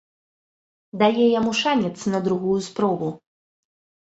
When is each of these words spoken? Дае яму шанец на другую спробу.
Дае 1.01 1.27
яму 1.39 1.53
шанец 1.61 1.93
на 2.15 2.23
другую 2.29 2.57
спробу. 2.69 3.07